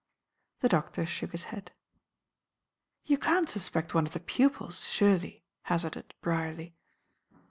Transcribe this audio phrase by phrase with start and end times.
[0.61, 1.73] The doctor shook his head.
[3.05, 6.75] "You can't suspect one of the pupils, surely?" hazarded Brierly.